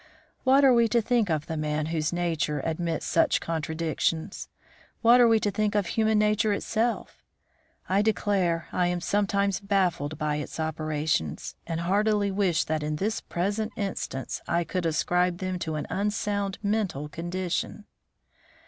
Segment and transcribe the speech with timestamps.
[0.43, 4.49] What are we to think of the man whose nature admits such contradictions!
[5.03, 7.21] What are we to think of human nature itself!
[7.87, 13.21] I declare I am sometimes baffled by its operations, and heartily wish that in this
[13.21, 17.85] present instance I could ascribe them to an unsound mental condition."